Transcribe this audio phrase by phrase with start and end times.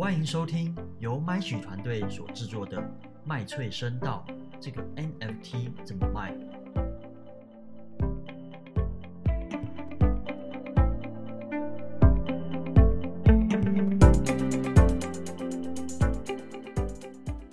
[0.00, 2.78] 欢迎收听由麦曲团队所制作的
[3.22, 4.24] 《麦翠声道》
[4.58, 6.34] 这个 NFT 怎么卖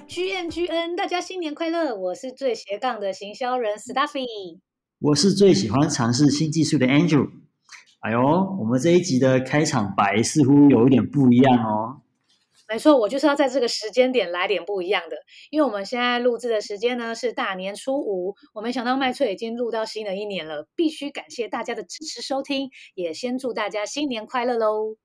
[0.08, 1.94] ？G N G N，大家新年快乐！
[1.94, 4.62] 我是最斜杠的行销人 Stuffy。
[5.00, 7.28] 我是最喜欢尝试新技术的 Andrew。
[8.00, 8.22] 哎呦，
[8.58, 11.87] 我们这一集的开场白似乎有一点不一样哦。
[12.70, 15.16] 没错，我就是要在这个时间点来点不一样的，
[15.52, 24.98] 因为我们现在录制的时间呢是大年初五，我没想到麦翠已经录到新的一年了，必须感谢大家的支持收听，也先祝大家新年快乐喽。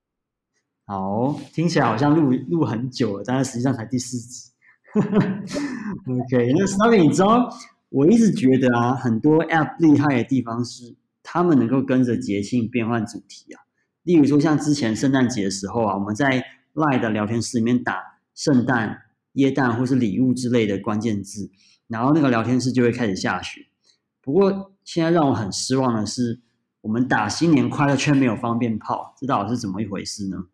[0.84, 4.50] 好，听起来好像录录很久了，但是实际上才第四集。
[4.94, 7.48] OK，那 s t a r y 你知道，
[7.90, 13.62] 我一直觉得啊，很多 App 厉害的地方是，他们能够跟着节庆变换主题啊。
[14.02, 19.02] 例如说，像之前圣诞节的时候啊，我们在 Line 的聊天室里面打圣诞、
[19.34, 21.50] 耶诞或是礼物之类的关键字，
[21.88, 23.66] 然后那个聊天室就会开始下雪。
[24.20, 26.40] 不过现在让我很失望的是，
[26.80, 30.46] 我们打新年快乐却没有放鞭炮，这到底是怎么一回事呢？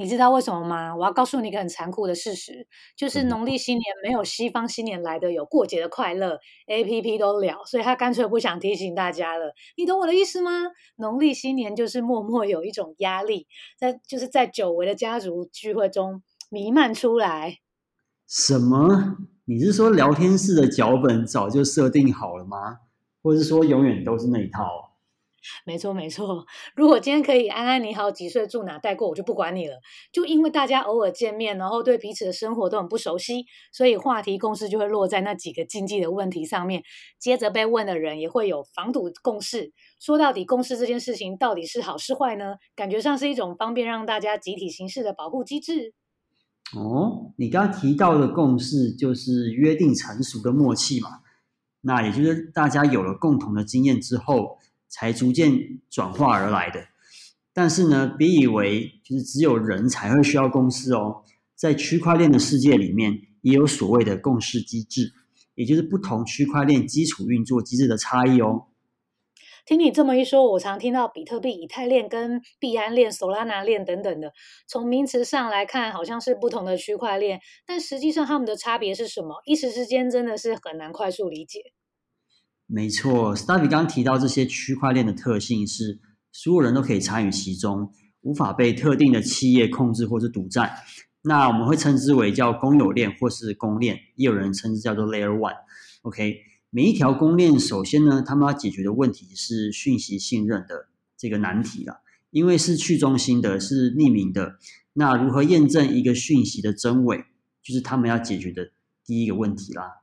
[0.00, 0.96] 你知道为什么吗？
[0.96, 9.52] 我要告诉你一个很残酷的事实，就是农历新年没有西方新年来的有过节的快乐，A P P 都了，所以他干脆不想提醒大家了。
[9.76, 10.68] 你懂我的意思吗？
[10.96, 13.46] 农历新年就是默默有一种压力，
[13.78, 17.58] 在就是在久违的家族聚会中弥漫出来。
[18.26, 19.18] 什么？
[19.44, 22.78] 你是说聊天室的脚本早就设定好了吗？
[23.22, 24.89] 或者是说永远都是那一套？
[25.64, 26.44] 没错，没错。
[26.76, 29.76] 如果今天可以安安你好，几岁住哪带过，我就不管你了。
[30.12, 36.82] 就因为大家偶尔见面，然后对彼此的生活都很不熟悉，所以话题共识就会落在那几个经济的问题上面。
[37.18, 39.72] 接着被问的人也会有防堵共识。
[39.98, 42.54] 说到底，共识这件事情到底是好是坏呢？
[42.76, 45.94] 感觉上是一种方便让大家集体行事的保护机制。
[46.76, 51.20] 哦，你刚刚提到的共识就是约定成熟的默契嘛？
[51.80, 54.59] 那也就是大家有了共同的经验之后。
[54.90, 56.88] 才逐渐转化而来的，
[57.54, 61.22] 但是呢，别以为就是只有人才会需要共识哦，
[61.54, 65.12] 在区块链的世界里面，也有所谓的共识机制，
[65.54, 68.66] 也就是不同区块链基础运作机制的差异哦。
[69.66, 74.32] 听你这么一说，我常听到比特币、以太链跟币安链、Solana 链等等的，
[74.66, 79.36] 从名词上来看，好像是不同的区块链，但实际上它们的差别是什么？
[79.44, 81.60] 一时之间真的是很难快速理解。
[82.72, 85.98] 没错 s t a v y 刚提到这些区块链的特性是，
[86.30, 90.70] 所有人都可以参与其中，无法被特定的企业控制或是独占。
[91.22, 95.56] 那我们会称之为叫公有链或是公链，也有人称之叫做 Layer One。
[96.02, 96.36] OK，
[96.70, 100.86] 每一条公链首先呢，他们要解决的问题是讯息信任的
[101.18, 104.54] 这个难题了，因为是去中心的，是匿名的。
[104.92, 107.24] 那如何验证一个讯息的真伪，
[107.62, 108.70] 就是他们要解决的
[109.04, 109.96] 第一个问题啦。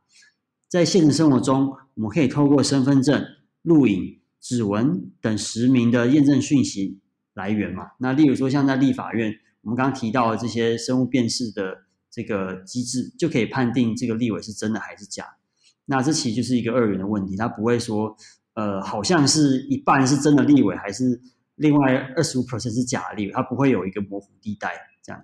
[0.67, 3.25] 在现实生活中，我们可以透过身份证、
[3.63, 6.99] 录影、指纹等实名的验证讯息
[7.33, 7.87] 来源嘛？
[7.99, 15.25] 那例如说，像在立法院，我们刚刚提到的这些生物辨识的这个机制，就可以判定这个立委是真的还是假。
[15.85, 18.15] 那这其实就是一个二元的问题，它不会说，
[18.53, 21.19] 呃，好像是一半是真的立委，还是
[21.55, 24.71] 另外二十五 percent 是假立委，它不会有一个模糊地带
[25.03, 25.19] 这样。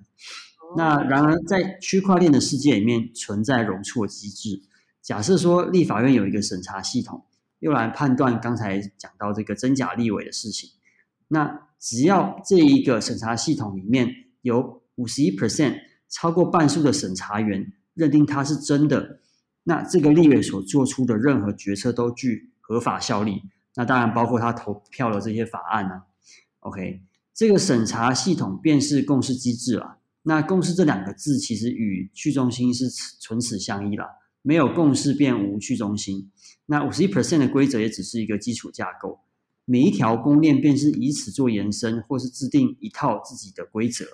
[0.76, 4.64] 那然而，在区块链的世界里面，存在容错机制。
[5.04, 7.26] 假设说立法院有一个审查系统，
[7.60, 10.70] 用来判断刚才讲到这个真假立委的事情，
[11.28, 14.10] 那只要这一个审查系统里面
[14.42, 15.76] 有五十一 percent
[16.08, 19.20] 超过半数的审查员认定它是真的，
[19.64, 23.42] 那这个立委所做出的任何决策都具合法效力。
[23.76, 26.04] 那当然包括他投票的这些法案呢。
[26.60, 27.02] OK，
[27.34, 29.98] 这个审查系统便是共识机制了。
[30.22, 32.86] 那共识这两个字其实与去中心是
[33.20, 34.06] 唇齿相依了。
[34.44, 36.30] 没有共识便无去中心。
[36.68, 39.20] 那五十一 percent 的规则也只是一个基础架构，
[39.66, 44.06] 每一条公链便是以此做延伸，或是制定一套自己的规则。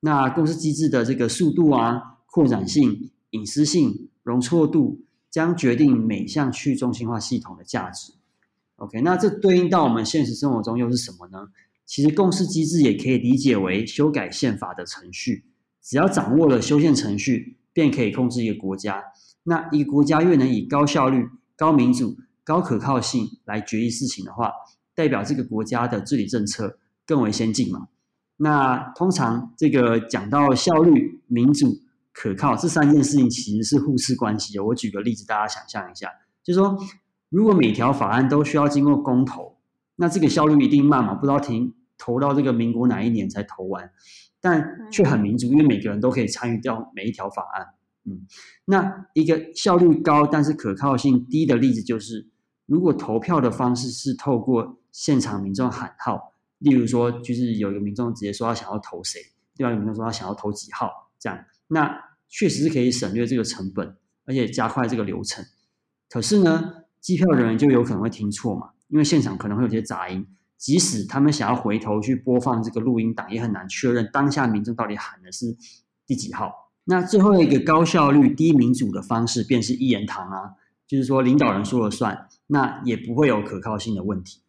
[0.00, 8.14] 那共识机制的这个速度啊、扩展性、隐私性、容错度，将决定每项去中心化系统的价值。
[8.76, 11.48] OK，那这对应到我们现实生活中又是什么呢？
[11.86, 15.44] 其实共识机制也可以理解为修改宪法的程序，
[15.82, 19.04] 只要掌握了修宪程序，便可以控制一个国家。
[19.44, 24.52] 那一个国家越能以高效率、高民主、高可靠性来决议事情的话，
[24.94, 27.88] 代表这个国家的治理政策更为先进嘛？
[28.38, 31.78] 那通常这个讲到效率、民主、
[32.12, 34.64] 可靠这三件事情，其实是互斥关系的。
[34.64, 36.10] 我举个例子，大家想象一下，
[36.42, 36.76] 就是说，
[37.28, 39.56] 如果每条法案都需要经过公投，
[39.96, 41.14] 那这个效率一定慢嘛？
[41.14, 43.90] 不知道停投到这个民国哪一年才投完，
[44.40, 47.66] 但却很民主，因为每个人都可以参与掉每一条法案。
[48.04, 48.26] 嗯，
[48.66, 52.28] 那一个效率高但是可靠性低的例子就是，
[52.66, 59.20] 如果投票的方式是透过现场民众喊号，例如说，就是有一个民众直接说他想要投谁，
[59.56, 61.98] 另外一个民众说他想要投几号，这样，那
[62.28, 63.96] 确实是可以省略这个成本，
[64.26, 65.44] 而且加快这个流程。
[66.10, 70.26] 可是呢，计票人员就有可能会听错嘛，因为现场可能会有些杂音，
[70.58, 75.56] 即使他们想要回头去播放这个录音档，也很难确认当下民众到底喊的是
[76.06, 76.52] 第几号。
[76.86, 80.52] 那最后一个高效率、低民主的方式，便是一言堂啊，
[80.86, 84.40] 就是说领导人说了算，那也不会有可靠性的问题。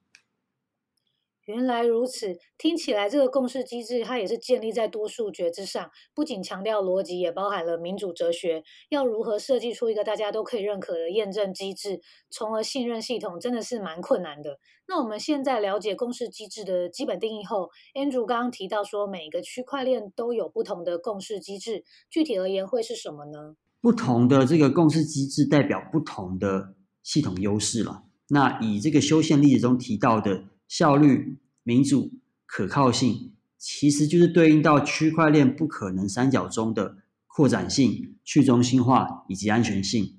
[1.45, 8.63] 原来如此，听起来这个共识机制它也是建立在多数决之上，不仅强调逻辑，也包含了民主哲学。
[8.89, 12.01] 要如何设计出一个大家都可以认可的验证机制，
[12.31, 14.57] 从而信任系统，真的是蛮困难的。
[14.87, 23.55] 那我们现在了解共识机制的基本定义后，Andrew 刚刚提到说，每个区块链都有不同的共识机制，具体而言会是什么呢？
[23.81, 28.05] 不同的这个共识机制代表不同的系统优势了。
[28.29, 30.45] 那以这个修宪例子中提到的。
[30.67, 32.11] 效率、民主、
[32.45, 36.97] 可靠性，其实就是对应到区块链不可能三角中的
[37.27, 40.17] 扩展性、去中心化以及安全性。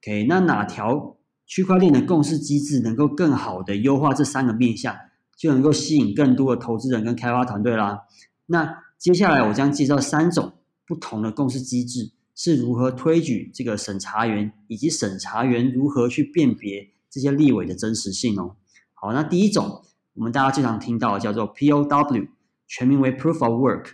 [0.00, 1.16] OK，那哪条
[1.46, 4.96] 区块链的共识机制能够更好的优化这三个面向，
[5.36, 8.02] 就能够吸引更多的投资人跟开发团队啦。
[8.46, 10.54] 那接下来我将介绍三种
[10.86, 18.56] 不同的共识机制是如何推举这个审查员，以及审查员如何去辨别这些立委的真实性哦。
[19.06, 22.28] 好，那第一种，我们大家经常听到叫做 POW，
[22.66, 23.90] 全名为 Proof of Work，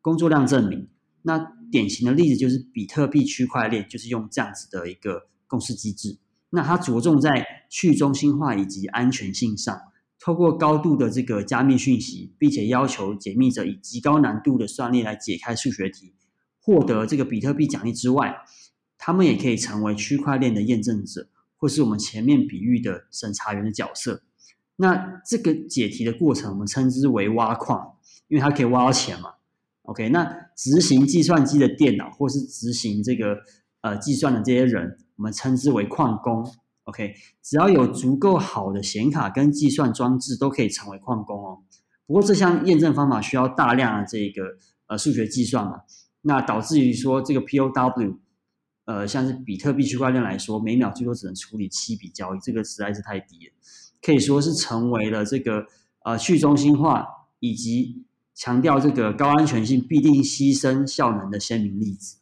[0.00, 0.88] 工作量证明。
[1.24, 6.16] 那典型的例子就是比特币区块链，就是用这样子的一个共识机制。
[6.48, 9.78] 那它着重在去中心化以及安全性上，
[10.18, 16.14] 透过高度的这个加密讯息，并且要求解密者以极高难度的算力来解开数学题，
[16.62, 18.34] 获得这个比特币奖励之外，
[18.96, 24.22] 他们也可以成为区块链的验证者，或是我们前面比喻的审查员的角色。
[24.76, 27.96] 那这个解题的过程，我们称之为挖矿，
[28.28, 29.34] 因为它可以挖到钱嘛。
[29.82, 30.24] OK，那
[30.56, 33.38] 执行计算机的电脑或是执行这个
[33.80, 36.44] 呃计算的这些人，我们称之为矿工。
[36.84, 41.62] OK，只要有足够好的显卡跟计算装置，都可以成为矿工哦。
[42.06, 44.56] 不过这项验证方法需要大量的这个
[44.86, 45.80] 呃数学计算嘛，
[46.22, 48.18] 那导致于说这个 POW，
[48.84, 53.52] 呃像是比特币区块链来说，每秒最多只能处理七笔交易，这个实在是太低了。
[54.02, 55.66] 可以说是成为了这个
[56.04, 57.06] 呃去中心化
[57.40, 58.04] 以及
[58.34, 62.18] 强调这个高安全性必定牺牲效能的鲜明例子。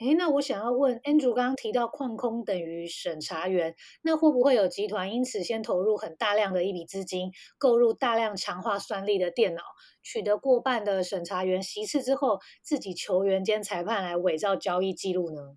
[0.00, 9.62] 哎，那我想要问，Andrew 刚刚提到矿工等于审查员，那会不会有集团因此先投入很大量的一笔资金，购入大量强化算力的电脑，
[10.02, 15.56] 取得过半的审查员席次之后，自己球员兼裁判来伪造交易记录呢？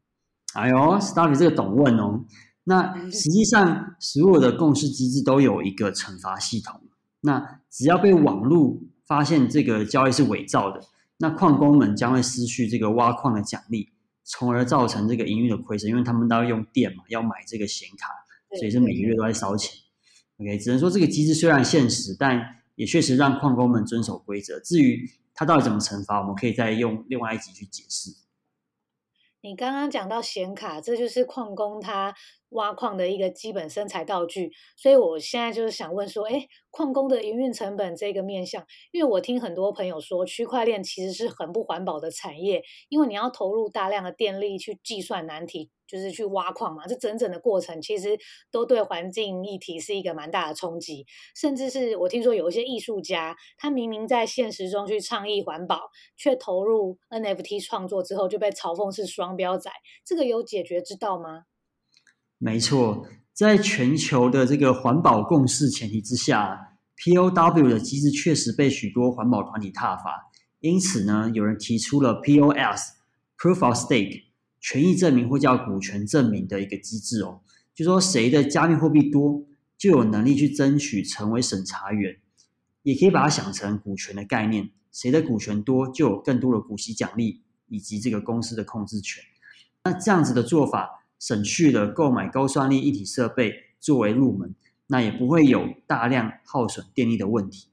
[0.54, 2.24] 哎呦 s t a r 这个懂问哦。
[2.70, 6.82] 那实际上，所有的共识机制都有一个惩罚系统。
[7.22, 10.82] 那只要被网络发现这个交易是伪造的，
[11.18, 13.94] 那矿工们将会失去这个挖矿的奖励，
[14.26, 18.10] 从而造成这个营运的亏损，因为他们都要用电嘛，要买这个显卡，
[18.58, 19.74] 所以是每个月都在烧钱。
[20.40, 24.60] OK，只能说这个机制虽然现实，但也确实让矿工们遵守规则。
[24.60, 28.12] 至于它到底怎么惩罚，我们可以再用另外一集去解释。
[29.42, 32.14] 你刚刚讲到显卡，这就是矿工他
[32.50, 36.48] 挖矿的一个基本生财道具，所以我现在就是想问说，哎。
[36.70, 48.16] 矿工的营运成本这个面向，因为我听很多朋友说，区块链其实是很不环保的产业，因为你要投入大量的电力去计算难题，就是去挖矿嘛，这整整的过程其实
[48.52, 51.08] 都对环境议题是一个蛮大的冲击。
[51.36, 59.72] 甚至是我听说有一些艺术家，他明明在现实中去倡议环保，却投入 NFT 创作之后就被嘲讽是双标仔，
[60.06, 61.46] 这个有解决之道吗？
[62.38, 63.08] 没错。
[63.34, 70.32] 在全球的这个环保共识前提之下，POW 的机制确实被许多环保团体踏伐。
[70.60, 74.24] 因此呢，有人提出了 POS（Proof of Stake）
[74.60, 77.42] 权益证明或叫股权证明的一个机制哦。
[77.76, 79.46] 就说谁的加密货币多，
[79.78, 82.18] 就有能力去争取成为审查员。
[82.82, 89.24] 也可以把它想成股权的概念，谁的股权多，就有更多的股息奖励以及这个公司的控制权。
[89.84, 91.04] 那这样子的做法。
[91.20, 94.54] 省去了购买高算力一体设备作为入门，
[94.88, 97.68] 那也不会有大量耗损电力的问题。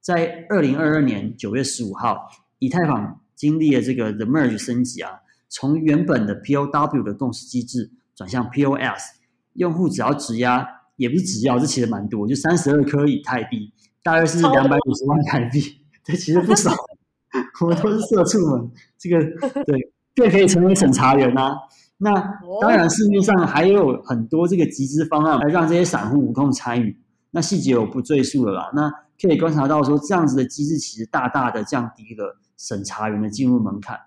[0.00, 9.16] 在二零二二年九月十五号，以太坊经历了这个 The Merge 升级啊，从原本的 POW 的共识机制转向 POS，
[9.54, 13.72] 用户只要质押，也不是只要，这其实蛮多，就三十二颗以太币，
[14.02, 16.72] 大约是两百五十万台币，这其实不少。
[17.60, 19.18] 我们都是社畜们，这个
[19.64, 21.54] 对， 便可以成为审查员呐、
[21.98, 26.98] 那哦当然，市面上还有很多这个集资方案来让这些散户无空参与。
[27.30, 28.70] 那细节我不赘述了啦。
[28.74, 33.98] 那可以观察到说，这样子的机制其实大大的降低了审查员的进入门槛。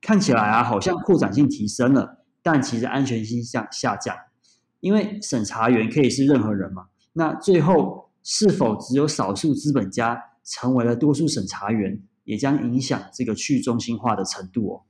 [0.00, 4.14] 看起来啊，好像扩展性提升了，但其实安全性下下降。
[4.80, 6.86] 因为审查员可以是任何人嘛。
[7.14, 14.82] 那最后是否只有少数资本家成为了多数审查员，也将影响这个去中心化的程度哦。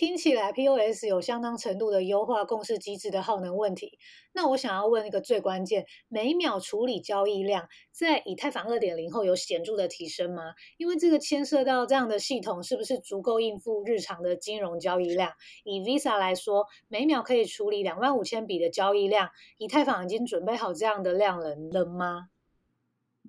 [0.00, 3.98] 听起来 POS 有相当程度的优化共识机制的耗能问题。
[4.32, 10.54] 那我想要问一个最关键：每秒处理交易量在以太坊二点零后有显著的提升吗？
[10.78, 15.32] 因为这个牵涉到这样的系统是不是足够应付日常的金融交易量？
[15.64, 19.28] 以 Visa 来说，每秒可以处理两万五千笔的交易量，
[19.58, 22.28] 以太坊已经准备好这样的量能了吗？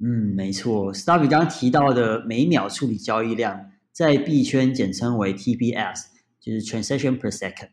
[0.02, 6.06] 嗯，没错 s t a r 刚刚提到的每秒处理交易量，在币圈简称为 TPS，
[6.42, 7.70] 就是 Transaction per Second。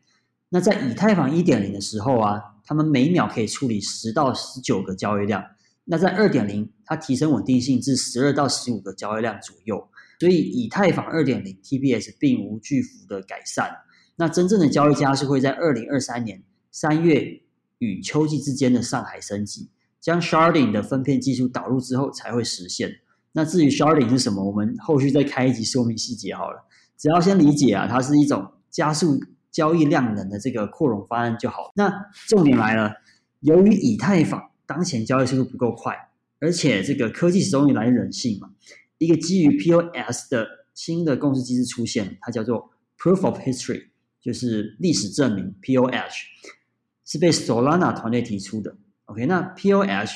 [0.50, 5.42] 那在以太坊一点零的时候啊，他们每秒可以处理十到十九个交易量。
[5.84, 9.88] 那在二点零，它提升稳定性至十二到十五个交易量左右。
[10.20, 13.70] 所以以太坊二点零 TPS 并无巨幅的改善。
[14.16, 17.40] 那真正的交易加速会在二零二三年三月
[17.78, 19.70] 与秋季之间的上海升级。
[20.00, 22.90] 将 sharding 的分片技术导入之后才会实现。
[23.32, 26.64] 那至于 sharding 是什么，我们后续再开一集说明细节好了。
[26.96, 29.20] 只要先理解啊，它是一种加速
[29.50, 31.72] 交易量能的这个扩容方案就好。
[31.74, 32.94] 那重点来了，
[33.40, 36.10] 由于以太坊当前交易速度不够快，
[36.40, 38.50] 而且这个科技始终以来人性嘛，
[38.98, 43.88] 一个基于 POS 的新的共识机制出现，它叫做 Proof of History，
[44.20, 46.12] 就是历史证明 POH，
[47.04, 48.76] 是被 Solana 团队提出的。
[49.06, 50.12] OK，那 POH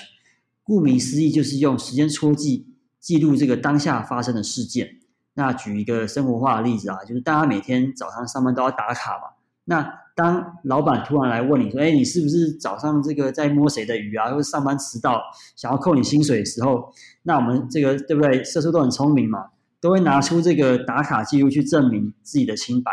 [0.62, 2.68] 顾名思义就是用时间戳记
[3.00, 4.98] 记录这个当下发生的事件。
[5.34, 9.24] 那举一个生活化的例子啊，就是大家每天早上上班都要打卡嘛。
[9.64, 14.28] 那当老板突然来问你说：“哎，你是不是早上这个在摸谁的鱼啊？
[14.30, 15.22] 或者上班迟到，
[15.56, 18.42] 想要扣你薪水的时候，那我们这个对不对？
[18.44, 22.90] 社畜都很聪明嘛，都会拿出这个打卡记录去证明自己的清白。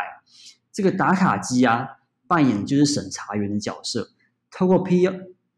[0.71, 4.11] 这个打卡机啊，扮演的就是审查员的角色，
[4.51, 5.09] 透过 P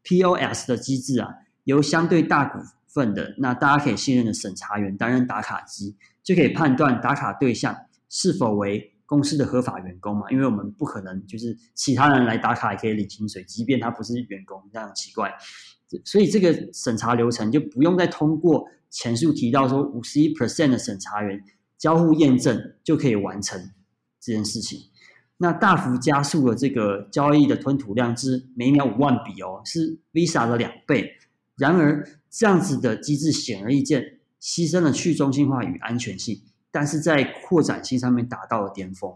[0.02, 1.28] POS 的机制啊，
[1.64, 2.58] 由相对大股
[2.88, 7.76] 份的那大家可以信任的审查员担任打卡机，就可以判断打卡对象
[8.08, 10.30] 是否为公司的合法员工嘛？
[10.30, 15.32] 因为我们不可能就是其他人来打卡也可以领薪水，即便他不是员工，这样很奇怪。
[16.04, 21.38] 所以这个审查流程就不用再通过前述提到说五十一 percent 的审查员
[21.76, 23.60] 交互验证就可以完成
[24.18, 24.78] 这件事情。
[25.36, 31.16] 那大幅加速了这个交易的吞吐量至每秒五万笔哦，是 Visa 的两倍。
[31.56, 39.14] 然而，这样子的机制显而易见牺牲了去中心化与安全性，但是在扩展性上面达到了巅峰。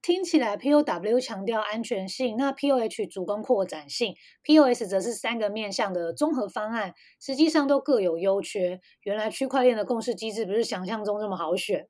[0.00, 8.80] 听起来 POW 强调安全性，那 POH 主攻扩展性，POS 则是三个面向的综合方案，实际上都各有优缺。
[9.02, 11.88] 原来区块链的共识机制不是想象中这么好选。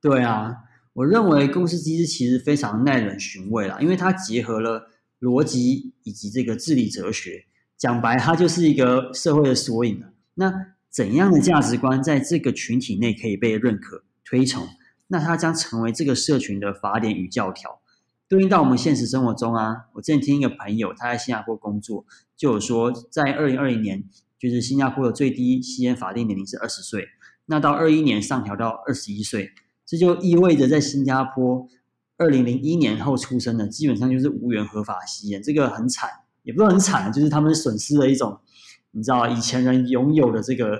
[0.00, 0.56] 对啊，
[0.94, 4.88] 我认为共识机制其实非常耐人寻味啦，因为它结合了
[5.20, 7.44] 逻辑以及这个治理哲学。
[7.76, 10.10] 讲白，它就是一个社会的缩影啊。
[10.34, 14.66] 那怎样的价值观在这个群体内可以被认可、推崇？
[15.06, 17.80] 那它将成为这个社群的法典与教条。
[18.28, 22.04] 对应到我们现实生活中啊，我之前听一个朋友，他在新加坡工作，
[22.36, 24.04] 就有说，在二零二零年，
[24.38, 27.08] 就是新加坡的最低吸烟法定年龄是二十岁，
[27.46, 29.50] 那到二一年上调到二十一岁，
[29.84, 31.66] 这就意味着在新加坡
[32.18, 36.08] 二零零一年后出生的，基本上就是无缘合法吸烟，这个很惨，
[36.44, 38.38] 也不是很惨，就是他们损失了一种，
[38.92, 40.70] 你知道以前人拥有的这个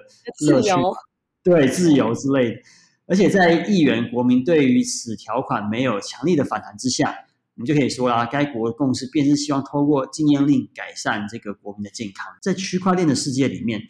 [0.47, 0.97] 乐趣，自由
[1.43, 2.61] 对自由之类的。
[3.07, 7.13] 而且在议员国民对于此条款没有强力的反弹之下，
[7.57, 12.33] 我们就可以说啦，该国的共识便是希望透过禁烟令改善这个国民的健康。
[12.41, 13.81] 在区块链的世界里面，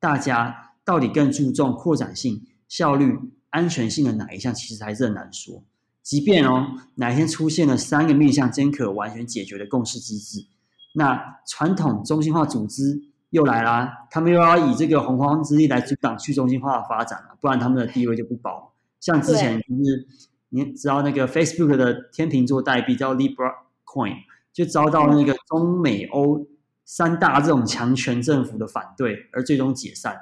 [0.00, 3.14] 大家到底更注重扩展性、效率、
[3.50, 5.62] 安全性的哪一项，其实还是很难说。
[6.02, 10.46] 即便哦，哪一天出现了三个面向均可完全解决的共识机制，
[10.94, 13.00] 那传统中心化组织
[13.32, 18.74] 又来啦，他们又要以这个洪荒之力来阻挡去中心化的发展了，不然他们的地位就不保。
[19.00, 20.06] 像之前就是
[20.50, 23.54] 你知道那个 Facebook 的天秤座代币叫 Libra
[23.86, 24.16] Coin，
[24.52, 26.46] 就遭到那个中美欧
[26.84, 30.14] 三大这种强权政府的反对，而最终解散。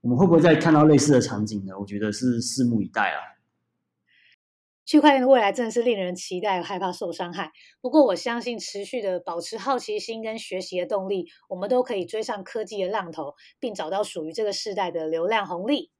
[0.00, 1.78] 我们会不会再看到类似的场景呢？
[1.78, 3.31] 我觉得是拭目以待啊。
[4.92, 7.50] 区块链的未来真的是令人期待，害怕受伤害。
[7.80, 15.90] 不过我相信，持续的保持好奇心跟学习的动力，我们都可以追上科技的浪头，并找到属于这个时代的流量红利。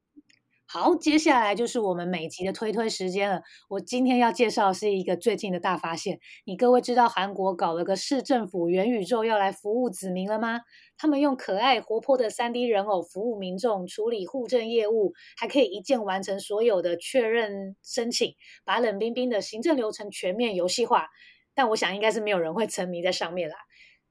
[0.74, 3.42] 好，接下来就是我们每集的推推时间了。
[3.68, 6.18] 我今天要介绍是一个最近的大发现。
[6.46, 10.62] 你各位知道韩国搞了个市政府元宇宙要来服务子民了吗？
[10.96, 21.08] 他们用可爱活泼的三 D 人偶服务民众，处理户政业务，还可以一键完成所有的确认申请，把冷冰冰的行政流程全面游戏化。
[21.54, 23.56] 但我想应该是没有人会沉迷在上面啦。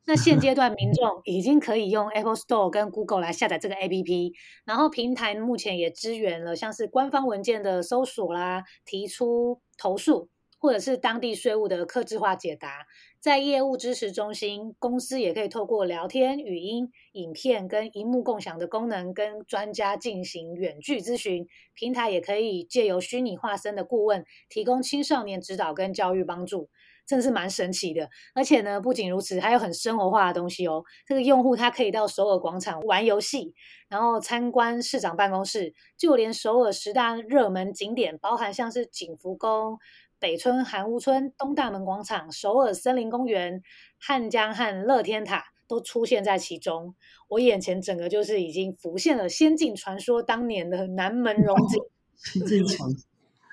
[0.06, 4.34] 那现阶 段民众已经可以用 Apple Store 跟 Google 来下载这个 APP，
[4.66, 10.30] 然后平台目前也支援了像是官方文件的搜索啦、提出投诉，
[10.60, 12.86] 或者是当地税务的客制化解答。
[13.20, 21.46] 在业务支持中心，公司也可以透过聊天、语音、影片跟荧幕共享的功能，跟专家进行远距咨询。
[21.76, 26.70] 平台也可以借由虚拟化身的顾问，提供青少年指导跟教育帮助。
[27.12, 30.82] 真的是蛮神奇的，而且呢，不仅如此，还有很生活化的东西哦。
[31.06, 33.54] 这个用户他可以到首尔广场玩游戏，
[33.90, 39.78] 然后参观市长办公室，就连首尔十大热门景点，包含像是景福宫、
[40.20, 43.62] 北村韩屋村、东大门广场、首尔森林公园、
[44.00, 46.96] 汉江和乐天塔，都出现在其中。
[47.28, 51.84] 我眼前整个就是已经浮现了《仙境传说》当年的南门 荣景。
[52.16, 53.11] 仙境传说。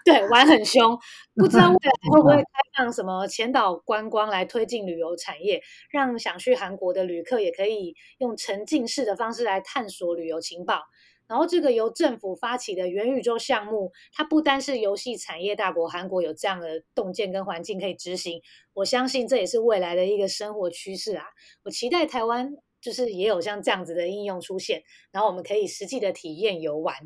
[0.08, 0.98] 对，玩很凶，
[1.36, 2.44] 不知道未来会不会开
[2.78, 5.60] 放什么前岛观光来推进旅游产业，
[5.90, 10.82] 让想去韩国的旅客也可以用沉浸式的方式来探索旅游情报。
[11.26, 18.40] 然后，这个由政府发起的元宇宙项目，它不单是游戏产业大国韩国有这样的洞见跟环境可以执行，
[18.72, 21.26] 我相信这也是未来的一个生活趋势啊！
[21.64, 26.96] 我期待台湾就是也有像这样子的应用出现，然后我们可以实际的体验游玩。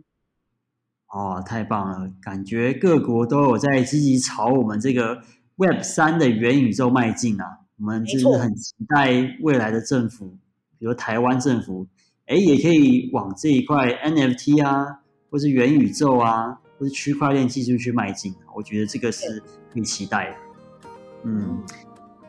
[1.12, 2.10] 哦，太棒了！
[2.22, 5.22] 感觉各国都有在积极朝我们这个
[5.56, 7.58] Web 三的元宇宙迈进啊。
[7.78, 10.38] 我们就是很期待未来的政府，
[10.78, 11.86] 比如台湾政府，
[12.26, 15.00] 哎，也可以往这一块 NFT 啊，
[15.30, 18.34] 或是元宇宙啊，或是区块链技术去迈进。
[18.54, 19.38] 我觉得这个是
[19.70, 20.36] 可以期待的。
[21.24, 21.62] 嗯，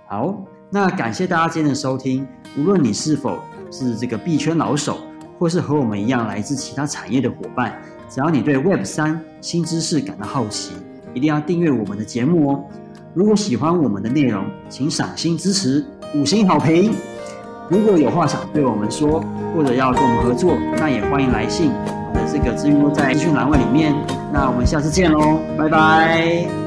[0.08, 2.28] 好，那感谢大家今天的收听。
[2.58, 3.40] 无论你是否
[3.72, 4.98] 是这个币圈老手，
[5.40, 7.82] 或是和我们一样来自其他产业的伙伴。
[8.14, 10.74] 只要你对 Web 三新知识感到好奇，
[11.16, 12.64] 一定要订阅我们的节目哦。
[13.16, 16.94] 如果喜欢我们的内容，请赏心支持，五星好评。
[17.70, 19.20] 如果有话想对我们说，
[19.56, 21.72] 或者要跟我们合作，那也欢迎来信。
[21.72, 23.96] 我们的这个资讯在资讯栏位里面。
[24.32, 26.63] 那我们下次见喽，拜拜。